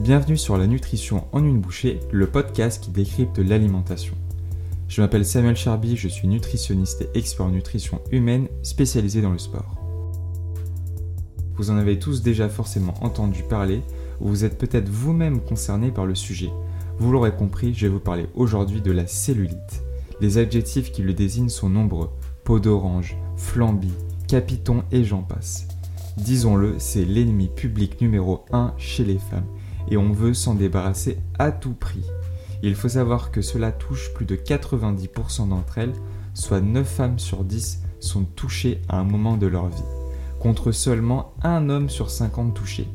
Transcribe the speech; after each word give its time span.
Bienvenue 0.00 0.38
sur 0.38 0.56
la 0.56 0.66
nutrition 0.66 1.26
en 1.32 1.44
une 1.44 1.60
bouchée, 1.60 2.00
le 2.10 2.26
podcast 2.26 2.82
qui 2.82 2.90
décrypte 2.90 3.36
l'alimentation. 3.36 4.14
Je 4.88 5.02
m'appelle 5.02 5.26
Samuel 5.26 5.56
Charby, 5.56 5.94
je 5.94 6.08
suis 6.08 6.26
nutritionniste 6.26 7.02
et 7.02 7.18
expert 7.18 7.44
en 7.44 7.50
nutrition 7.50 8.00
humaine 8.10 8.48
spécialisé 8.62 9.20
dans 9.20 9.30
le 9.30 9.36
sport. 9.36 9.76
Vous 11.54 11.70
en 11.70 11.76
avez 11.76 11.98
tous 11.98 12.22
déjà 12.22 12.48
forcément 12.48 12.94
entendu 13.02 13.42
parler, 13.42 13.82
ou 14.22 14.28
vous 14.28 14.46
êtes 14.46 14.56
peut-être 14.56 14.88
vous-même 14.88 15.38
concerné 15.38 15.90
par 15.90 16.06
le 16.06 16.14
sujet. 16.14 16.50
Vous 16.98 17.12
l'aurez 17.12 17.36
compris, 17.36 17.74
je 17.74 17.86
vais 17.86 17.92
vous 17.92 18.00
parler 18.00 18.24
aujourd'hui 18.34 18.80
de 18.80 18.92
la 18.92 19.06
cellulite. 19.06 19.82
Les 20.22 20.38
adjectifs 20.38 20.92
qui 20.92 21.02
le 21.02 21.12
désignent 21.12 21.50
sont 21.50 21.68
nombreux 21.68 22.08
peau 22.44 22.58
d'orange, 22.58 23.18
flambie, 23.36 23.92
capiton 24.28 24.82
et 24.92 25.04
j'en 25.04 25.22
passe. 25.22 25.68
Disons-le, 26.16 26.76
c'est 26.78 27.04
l'ennemi 27.04 27.50
public 27.54 28.00
numéro 28.00 28.46
1 28.50 28.72
chez 28.78 29.04
les 29.04 29.18
femmes 29.18 29.44
et 29.88 29.96
on 29.96 30.12
veut 30.12 30.34
s'en 30.34 30.54
débarrasser 30.54 31.18
à 31.38 31.52
tout 31.52 31.74
prix. 31.74 32.04
Il 32.62 32.74
faut 32.74 32.88
savoir 32.88 33.30
que 33.30 33.42
cela 33.42 33.72
touche 33.72 34.12
plus 34.14 34.26
de 34.26 34.36
90% 34.36 35.48
d'entre 35.48 35.78
elles, 35.78 35.94
soit 36.34 36.60
9 36.60 36.86
femmes 36.86 37.18
sur 37.18 37.44
10 37.44 37.82
sont 38.00 38.24
touchées 38.24 38.80
à 38.88 38.98
un 38.98 39.04
moment 39.04 39.36
de 39.36 39.46
leur 39.46 39.68
vie, 39.68 39.82
contre 40.40 40.72
seulement 40.72 41.32
un 41.42 41.68
homme 41.68 41.88
sur 41.88 42.10
50 42.10 42.54
touchés. 42.54 42.88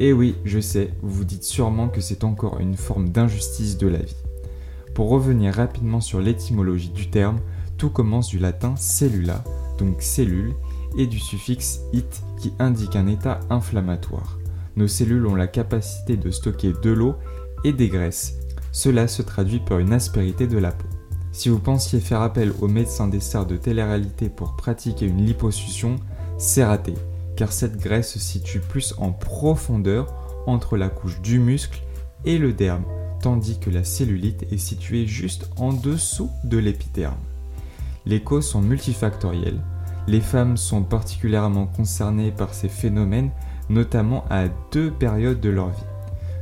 Et 0.00 0.12
oui, 0.12 0.34
je 0.44 0.60
sais, 0.60 0.92
vous 1.02 1.10
vous 1.10 1.24
dites 1.24 1.44
sûrement 1.44 1.88
que 1.88 2.00
c'est 2.00 2.24
encore 2.24 2.58
une 2.58 2.76
forme 2.76 3.10
d'injustice 3.10 3.76
de 3.76 3.86
la 3.86 3.98
vie. 3.98 4.16
Pour 4.94 5.10
revenir 5.10 5.54
rapidement 5.54 6.00
sur 6.00 6.20
l'étymologie 6.20 6.88
du 6.88 7.10
terme, 7.10 7.40
tout 7.76 7.90
commence 7.90 8.28
du 8.28 8.38
latin 8.38 8.74
cellula, 8.76 9.44
donc 9.78 10.02
cellule, 10.02 10.54
et 10.96 11.06
du 11.06 11.18
suffixe 11.18 11.80
it 11.92 12.22
qui 12.40 12.52
indique 12.58 12.96
un 12.96 13.06
état 13.06 13.40
inflammatoire. 13.48 14.39
Nos 14.80 14.88
cellules 14.88 15.26
ont 15.26 15.34
la 15.34 15.46
capacité 15.46 16.16
de 16.16 16.30
stocker 16.30 16.72
de 16.82 16.88
l'eau 16.88 17.16
et 17.64 17.74
des 17.74 17.88
graisses. 17.88 18.38
Cela 18.72 19.08
se 19.08 19.20
traduit 19.20 19.60
par 19.60 19.78
une 19.78 19.92
aspérité 19.92 20.46
de 20.46 20.56
la 20.56 20.72
peau. 20.72 20.88
Si 21.32 21.50
vous 21.50 21.58
pensiez 21.58 22.00
faire 22.00 22.22
appel 22.22 22.50
au 22.62 22.66
médecin 22.66 23.06
des 23.06 23.20
serres 23.20 23.44
de 23.44 23.58
télé-réalité 23.58 24.30
pour 24.30 24.56
pratiquer 24.56 25.04
une 25.04 25.22
liposuction, 25.26 25.96
c'est 26.38 26.64
raté, 26.64 26.94
car 27.36 27.52
cette 27.52 27.76
graisse 27.76 28.14
se 28.14 28.18
situe 28.18 28.60
plus 28.60 28.94
en 28.96 29.12
profondeur 29.12 30.14
entre 30.46 30.78
la 30.78 30.88
couche 30.88 31.20
du 31.20 31.40
muscle 31.40 31.82
et 32.24 32.38
le 32.38 32.54
derme, 32.54 32.86
tandis 33.20 33.58
que 33.60 33.68
la 33.68 33.84
cellulite 33.84 34.50
est 34.50 34.56
située 34.56 35.06
juste 35.06 35.50
en 35.58 35.74
dessous 35.74 36.30
de 36.44 36.56
l'épiderme. 36.56 37.20
Les 38.06 38.22
causes 38.22 38.48
sont 38.48 38.62
multifactorielles, 38.62 39.60
les 40.06 40.22
femmes 40.22 40.56
sont 40.56 40.84
particulièrement 40.84 41.66
concernées 41.66 42.32
par 42.32 42.54
ces 42.54 42.70
phénomènes, 42.70 43.30
notamment 43.70 44.24
à 44.28 44.48
deux 44.72 44.90
périodes 44.90 45.40
de 45.40 45.48
leur 45.48 45.70
vie, 45.70 45.82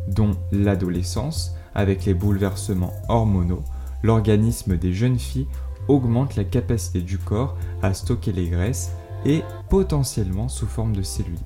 dont 0.08 0.32
l'adolescence, 0.50 1.54
avec 1.74 2.04
les 2.06 2.14
bouleversements 2.14 2.94
hormonaux, 3.08 3.62
l'organisme 4.02 4.76
des 4.76 4.92
jeunes 4.92 5.18
filles 5.18 5.46
augmente 5.86 6.34
la 6.34 6.44
capacité 6.44 7.00
du 7.00 7.18
corps 7.18 7.56
à 7.82 7.94
stocker 7.94 8.32
les 8.32 8.48
graisses 8.48 8.92
et 9.24 9.42
potentiellement 9.68 10.48
sous 10.48 10.66
forme 10.66 10.96
de 10.96 11.02
cellulite. 11.02 11.44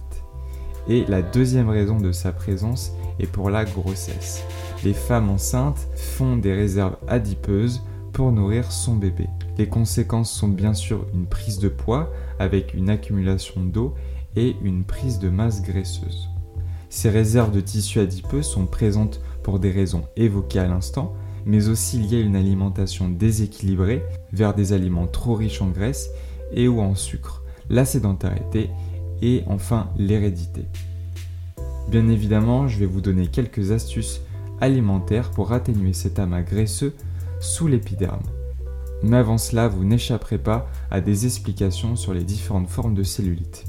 Et 0.89 1.05
la 1.07 1.23
deuxième 1.23 1.69
raison 1.69 1.99
de 1.99 2.13
sa 2.13 2.33
présence 2.33 2.93
est 3.21 3.27
pour 3.27 3.51
la 3.51 3.65
grossesse. 3.65 4.43
Les 4.85 4.95
femmes 4.95 5.31
enceintes 5.31 5.87
font 5.97 6.37
des 6.37 6.53
réserves 6.53 6.97
adipeuses 7.07 7.83
pour 8.13 8.33
nourrir 8.33 8.71
son 8.71 8.97
bébé. 8.97 9.27
Les 9.59 9.69
conséquences 9.69 10.31
sont 10.31 10.49
bien 10.49 10.75
sûr 10.75 11.07
une 11.15 11.27
prise 11.27 11.59
de 11.59 11.69
poids 11.69 12.11
avec 12.39 12.75
une 12.75 12.91
accumulation 12.91 13.63
d'eau 13.63 13.95
et 14.37 14.57
une 14.63 14.85
prise 14.85 15.19
de 15.19 15.29
masse 15.29 15.63
graisseuse. 15.63 16.29
Ces 16.89 17.11
réserves 17.11 17.53
de 17.53 17.61
tissu 17.61 18.01
adipeux 18.01 18.43
sont 18.43 18.67
présentes 18.67 19.21
pour 19.43 19.59
des 19.59 19.71
raisons 19.71 20.05
évoquées 20.17 20.59
à 20.59 20.69
l'instant, 20.69 21.15
mais 21.47 21.69
aussi 21.69 21.99
liées 21.99 22.19
à 22.19 22.25
une 22.25 22.37
alimentation 22.37 23.09
déséquilibrée 23.09 24.05
vers 24.33 24.55
des 24.55 24.73
aliments 24.73 25.07
trop 25.07 25.35
riches 25.35 25.63
en 25.63 25.69
graisse 25.69 26.11
et 26.53 26.69
ou 26.69 26.81
en 26.81 26.95
sucre, 26.95 27.43
la 27.71 27.85
sédentarité 27.85 28.71
et 29.23 29.43
enfin 29.47 29.89
l'hérédité. 29.97 30.67
Bien 31.89 32.09
évidemment, 32.09 32.69
je 32.69 32.79
vais 32.79 32.87
vous 32.87 33.01
donner 33.01 33.27
quelques 33.27 33.73
astuces 33.73 34.21
alimentaires 34.61 35.31
pour 35.31 35.53
atténuer 35.53 35.93
cet 35.93 36.19
amas 36.19 36.43
graisseux 36.43 36.95
sous 37.41 37.67
l'épiderme 37.67 38.23
mais 39.03 39.17
avant 39.17 39.39
cela, 39.39 39.69
vous 39.69 39.85
n'échapperez 39.85 40.39
pas 40.39 40.69
à 40.91 41.01
des 41.01 41.27
explications 41.27 41.97
sur 41.97 42.15
les 42.15 42.25
différentes 42.25 42.69
formes 42.69 42.95
de 42.95 43.03
cellulite. 43.03 43.65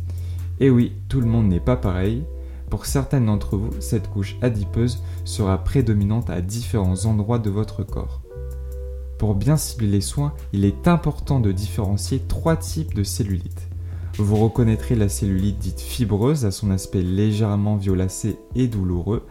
Et 0.60 0.70
oui, 0.70 0.94
tout 1.10 1.22
le 1.22 1.28
monde 1.28 1.48
n'est 1.48 1.60
pas 1.60 1.76
pareil. 1.76 2.24
Pour 2.70 2.86
certaines 2.86 3.28
d'entre 3.28 3.58
vous, 3.58 3.72
cette 3.80 4.10
couche 4.10 4.38
adipeuse 4.42 5.04
sera 5.26 5.64
prédominante 5.64 6.30
à 6.30 6.42
différents 6.42 7.06
endroits 7.06 7.40
de 7.40 7.50
votre 7.50 7.84
corps. 7.84 8.22
Pour 9.20 9.36
bien 9.36 9.58
cibler 9.58 9.88
les 9.88 10.02
soins, 10.02 10.34
il 10.54 10.66
est 10.66 10.88
important 10.88 11.40
de 11.40 11.52
différencier 11.52 12.22
trois 12.28 12.58
types 12.58 12.94
de 12.94 13.04
cellulite. 13.04 13.68
Vous 14.18 14.36
reconnaîtrez 14.36 14.96
la 14.96 15.10
cellulite 15.10 15.60
dite 15.60 15.82
fibreuse 15.82 16.46
à 16.46 16.52
son 16.52 16.72
aspect 16.72 17.02
légèrement 17.02 17.78
violacé 17.78 18.38
et 18.56 18.68
douloureux, 18.68 19.26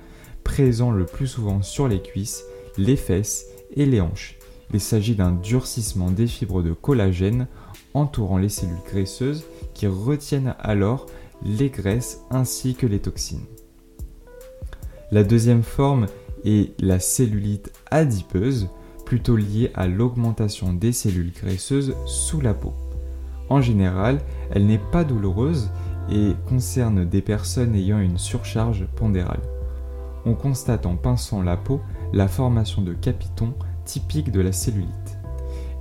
présent 0.45 0.91
le 0.91 1.07
plus 1.07 1.29
souvent 1.29 1.63
sur 1.63 1.89
les 1.89 2.01
cuisses, 2.01 2.45
les 2.79 2.97
fesses 2.97 3.47
et 3.77 3.87
les 3.87 4.01
hanches. 4.01 4.39
Il 4.75 4.81
s'agit 4.81 5.15
d'un 5.15 5.33
durcissement 5.33 6.11
des 6.11 6.27
fibres 6.27 6.63
de 6.63 6.73
collagène 6.73 7.47
entourant 7.95 8.39
les 8.39 8.49
cellules 8.49 8.77
graisseuses 8.87 9.45
qui 9.75 9.87
retiennent 9.87 10.55
alors 10.59 11.07
les 11.45 11.71
graisses 11.71 12.21
ainsi 12.31 12.75
que 12.75 12.87
les 12.87 13.01
toxines. 13.01 13.47
La 15.11 15.25
deuxième 15.25 15.63
forme 15.63 16.07
est 16.45 16.81
la 16.81 16.99
cellulite 16.99 17.73
adipeuse, 17.91 18.69
plutôt 19.05 19.37
liée 19.37 19.71
à 19.75 19.87
l'augmentation 19.87 20.73
des 20.73 20.93
cellules 20.93 21.33
graisseuses 21.33 21.95
sous 22.07 22.41
la 22.41 22.55
peau. 22.55 22.73
En 23.49 23.61
général, 23.61 24.19
elle 24.51 24.67
n'est 24.67 24.81
pas 24.93 25.05
douloureuse 25.05 25.69
et 26.11 26.33
concerne 26.49 27.05
des 27.05 27.21
personnes 27.21 27.75
ayant 27.75 27.99
une 27.99 28.19
surcharge 28.19 28.87
pondérale. 28.97 29.43
On 30.25 30.35
constate 30.35 30.87
en 30.87 30.97
pinçant 30.97 31.43
la 31.43 31.57
peau 31.57 31.81
la 32.13 32.29
formation 32.29 32.81
de 32.81 32.95
capitons 32.95 33.55
typique 33.85 34.31
de 34.31 34.41
la 34.41 34.53
cellulite. 34.53 35.02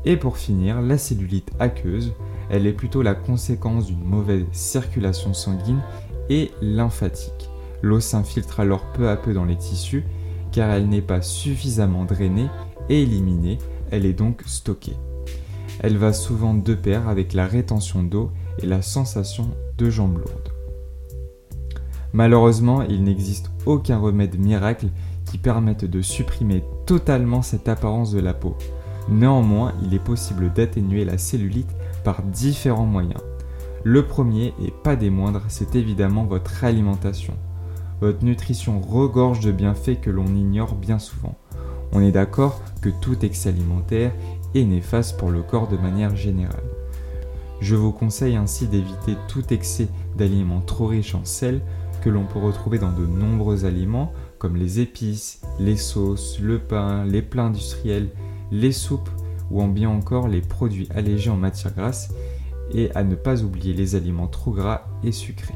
Et 0.06 0.18
pour 0.18 0.38
finir, 0.38 0.82
la 0.82 0.98
cellulite 0.98 1.52
aqueuse, 1.60 2.14
elle 2.50 2.66
est 2.66 2.74
plutôt 2.74 3.02
la 3.02 3.14
conséquence 3.14 3.86
d'une 3.86 4.04
mauvaise 4.04 4.46
circulation 4.52 5.34
sanguine 5.34 5.82
et 6.30 6.52
lymphatique. 6.62 7.50
L'eau 7.82 8.00
s'infiltre 8.00 8.60
alors 8.60 8.86
peu 8.94 9.10
à 9.10 9.16
peu 9.16 9.34
dans 9.34 9.46
les 9.46 9.58
tissus 9.58 10.04
car 10.52 10.70
elle 10.70 10.90
n'est 10.90 11.02
pas 11.02 11.22
suffisamment 11.22 12.06
drainée 12.06 12.48
et 12.90 13.04
éliminée, 13.04 13.58
elle 13.90 14.06
est 14.06 14.14
donc 14.14 14.44
stockée. 14.46 14.98
Elle 15.80 15.98
va 15.98 16.14
souvent 16.14 16.54
de 16.54 16.76
pair 16.76 17.08
avec 17.08 17.34
la 17.34 17.48
rétention 17.48 18.04
d'eau 18.04 18.32
et 18.62 18.66
la 18.66 18.82
sensation 18.82 19.50
de 19.78 19.90
jambes 19.90 20.18
lourdes. 20.18 20.52
Malheureusement, 22.14 22.82
il 22.84 23.04
n'existe 23.04 23.50
aucun 23.66 23.98
remède 23.98 24.38
miracle 24.38 24.88
qui 25.26 25.38
permette 25.38 25.86
de 25.86 26.02
supprimer 26.02 26.64
totalement 26.86 27.42
cette 27.42 27.70
apparence 27.70 28.12
de 28.12 28.20
la 28.20 28.34
peau. 28.34 28.58
Néanmoins, 29.12 29.74
il 29.84 29.94
est 29.94 30.00
possible 30.00 30.54
d'atténuer 30.54 31.04
la 31.04 31.18
cellulite 31.18 31.76
par 32.06 32.24
différents 32.24 32.86
moyens. 32.86 33.22
Le 33.84 34.06
premier, 34.06 34.54
et 34.64 34.72
pas 34.84 34.96
des 34.96 35.10
moindres, 35.10 35.44
c'est 35.50 35.76
évidemment 35.76 36.24
votre 36.24 36.64
alimentation. 36.64 37.34
Votre 38.00 38.24
nutrition 38.24 38.80
regorge 38.80 39.42
de 39.42 39.52
bienfaits 39.52 40.00
que 40.02 40.10
l'on 40.10 40.28
ignore 40.28 40.76
bien 40.76 40.98
souvent. 40.98 41.36
On 41.92 42.02
est 42.02 42.14
d'accord 42.14 42.62
que 42.82 42.90
tout 43.02 43.26
excès 43.26 43.50
alimentaire 43.50 44.14
est 44.56 44.64
néfaste 44.64 45.18
pour 45.18 45.30
le 45.30 45.42
corps 45.42 45.68
de 45.68 45.78
manière 45.78 46.16
générale. 46.16 46.64
Je 47.60 47.76
vous 47.76 47.92
conseille 47.92 48.38
ainsi 48.38 48.66
d'éviter 48.68 49.18
tout 49.28 49.54
excès 49.54 49.90
d'aliments 50.18 50.62
trop 50.62 50.88
riches 50.88 51.16
en 51.16 51.26
sel 51.26 51.62
que 52.02 52.10
l'on 52.10 52.26
peut 52.26 52.40
retrouver 52.40 52.80
dans 52.80 52.92
de 52.92 53.06
nombreux 53.06 53.66
aliments 53.66 54.14
comme 54.40 54.56
les 54.56 54.80
épices, 54.80 55.42
les 55.60 55.76
sauces, 55.76 56.40
le 56.40 56.60
pain, 56.60 57.06
les 57.06 57.22
plats 57.22 57.44
industriels, 57.44 58.10
les 58.52 58.72
soupes 58.72 59.10
ou 59.50 59.62
en 59.62 59.68
bien 59.68 59.90
encore 59.90 60.28
les 60.28 60.42
produits 60.42 60.88
allégés 60.94 61.30
en 61.30 61.38
matière 61.38 61.74
grasse 61.74 62.10
et 62.74 62.92
à 62.96 63.04
ne 63.04 63.16
pas 63.16 63.44
oublier 63.44 63.74
les 63.74 63.96
aliments 63.96 64.28
trop 64.28 64.52
gras 64.52 64.86
et 65.04 65.12
sucrés. 65.12 65.56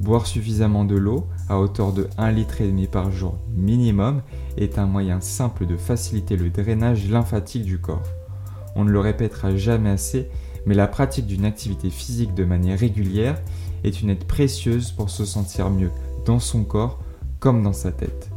Boire 0.00 0.26
suffisamment 0.26 0.84
de 0.84 0.96
l'eau 0.96 1.26
à 1.48 1.58
hauteur 1.58 1.92
de 1.92 2.04
1,5 2.18 2.34
litre 2.34 2.90
par 2.90 3.10
jour 3.10 3.38
minimum 3.54 4.22
est 4.56 4.78
un 4.78 4.86
moyen 4.86 5.20
simple 5.20 5.66
de 5.66 5.76
faciliter 5.76 6.36
le 6.36 6.50
drainage 6.50 7.08
lymphatique 7.08 7.64
du 7.64 7.78
corps. 7.78 8.02
On 8.74 8.84
ne 8.84 8.90
le 8.90 9.00
répétera 9.00 9.56
jamais 9.56 9.90
assez, 9.90 10.28
mais 10.66 10.74
la 10.74 10.86
pratique 10.86 11.26
d'une 11.26 11.46
activité 11.46 11.88
physique 11.88 12.34
de 12.34 12.44
manière 12.44 12.78
régulière 12.78 13.40
est 13.84 14.02
une 14.02 14.10
aide 14.10 14.24
précieuse 14.24 14.92
pour 14.92 15.08
se 15.08 15.24
sentir 15.24 15.70
mieux 15.70 15.90
dans 16.26 16.40
son 16.40 16.64
corps 16.64 16.98
comme 17.40 17.62
dans 17.62 17.72
sa 17.72 17.92
tête. 17.92 18.30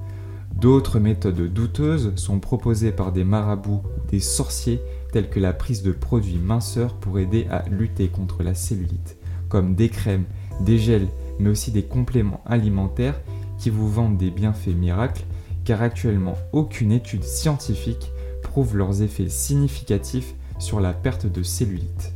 D'autres 0.60 1.00
méthodes 1.00 1.54
douteuses 1.54 2.14
sont 2.18 2.40
proposées 2.40 2.92
par 2.92 3.14
des 3.14 3.24
marabouts 3.24 3.82
ou 3.86 4.10
des 4.10 4.20
sorciers 4.20 4.82
telles 5.14 5.30
que 5.30 5.40
la 5.40 5.54
prise 5.54 5.84
de 5.84 5.94
produits 5.94 6.38
minceurs 6.38 6.96
pour 6.96 7.18
aider 7.18 7.48
à 7.50 7.64
lutter 7.70 8.10
contre 8.10 8.44
la 8.44 8.54
cellulite, 8.54 9.18
comme 9.48 9.74
des 9.74 9.88
crèmes, 9.88 10.26
des 10.60 10.78
gels, 10.78 11.08
mais 11.40 11.50
aussi 11.50 11.72
des 11.72 11.84
compléments 11.84 12.44
alimentaires 12.46 13.22
qui 13.58 13.70
vous 13.70 13.90
vendent 13.90 14.18
des 14.18 14.32
bienfaits 14.32 14.76
miracles, 14.76 15.24
car 15.64 15.82
actuellement 15.82 16.36
aucune 16.52 16.92
étude 16.92 17.24
scientifique 17.24 18.12
prouve 18.44 18.76
leurs 18.76 19.02
effets 19.02 19.30
significatifs 19.30 20.36
sur 20.58 20.82
la 20.82 20.92
perte 20.92 21.26
de 21.26 21.42
cellulite. 21.42 22.14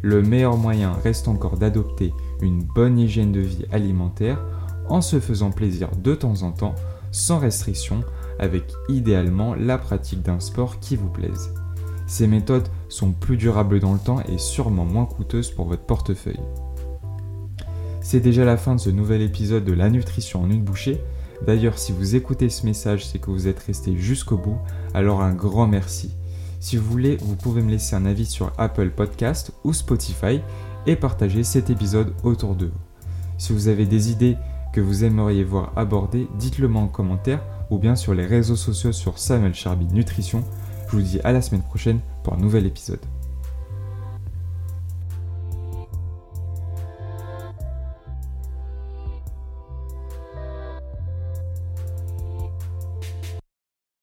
Le 0.00 0.22
meilleur 0.22 0.56
moyen 0.56 0.92
reste 0.92 1.28
encore 1.28 1.58
d'adopter 1.58 2.14
une 2.40 2.62
bonne 2.62 2.98
hygiène 2.98 3.32
de 3.32 3.40
vie 3.40 3.66
alimentaire 3.72 4.42
en 4.88 5.02
se 5.02 5.20
faisant 5.20 5.50
plaisir 5.50 5.90
de 6.02 6.14
temps 6.14 6.42
en 6.44 6.52
temps, 6.52 6.74
sans 7.10 7.38
restriction, 7.38 8.00
avec 8.38 8.72
idéalement 8.88 9.54
la 9.54 9.78
pratique 9.78 10.22
d'un 10.22 10.40
sport 10.40 10.80
qui 10.80 10.96
vous 10.96 11.08
plaise. 11.08 11.52
Ces 12.06 12.26
méthodes 12.26 12.68
sont 12.88 13.12
plus 13.12 13.36
durables 13.36 13.80
dans 13.80 13.92
le 13.92 13.98
temps 13.98 14.20
et 14.22 14.38
sûrement 14.38 14.84
moins 14.84 15.04
coûteuses 15.04 15.50
pour 15.50 15.66
votre 15.66 15.84
portefeuille. 15.84 16.40
C'est 18.00 18.20
déjà 18.20 18.44
la 18.44 18.56
fin 18.56 18.74
de 18.74 18.80
ce 18.80 18.90
nouvel 18.90 19.20
épisode 19.20 19.64
de 19.64 19.74
La 19.74 19.90
nutrition 19.90 20.42
en 20.42 20.50
une 20.50 20.62
bouchée. 20.62 21.02
D'ailleurs, 21.46 21.78
si 21.78 21.92
vous 21.92 22.16
écoutez 22.16 22.48
ce 22.48 22.64
message, 22.64 23.06
c'est 23.06 23.18
que 23.18 23.30
vous 23.30 23.46
êtes 23.46 23.58
resté 23.58 23.96
jusqu'au 23.96 24.38
bout, 24.38 24.58
alors 24.94 25.20
un 25.20 25.34
grand 25.34 25.66
merci. 25.66 26.10
Si 26.60 26.76
vous 26.76 26.90
voulez, 26.90 27.18
vous 27.20 27.36
pouvez 27.36 27.60
me 27.60 27.70
laisser 27.70 27.94
un 27.94 28.06
avis 28.06 28.24
sur 28.26 28.52
Apple 28.56 28.90
Podcast 28.90 29.52
ou 29.62 29.72
Spotify 29.72 30.40
et 30.86 30.96
partager 30.96 31.44
cet 31.44 31.68
épisode 31.68 32.14
autour 32.22 32.56
de 32.56 32.66
vous. 32.66 32.80
Si 33.36 33.52
vous 33.52 33.68
avez 33.68 33.84
des 33.84 34.10
idées 34.10 34.36
que 34.72 34.80
vous 34.80 35.04
aimeriez 35.04 35.44
voir 35.44 35.72
abordées, 35.76 36.28
dites-le 36.38 36.68
moi 36.68 36.82
en 36.82 36.88
commentaire 36.88 37.42
ou 37.70 37.78
bien 37.78 37.96
sur 37.96 38.14
les 38.14 38.26
réseaux 38.26 38.56
sociaux 38.56 38.92
sur 38.92 39.18
Samuel 39.18 39.54
Charby 39.54 39.86
Nutrition. 39.86 40.42
Je 40.88 40.96
vous 40.96 41.02
dis 41.02 41.20
à 41.24 41.32
la 41.32 41.42
semaine 41.42 41.62
prochaine 41.62 42.00
pour 42.22 42.32
un 42.32 42.38
nouvel 42.38 42.66
épisode. 42.66 43.00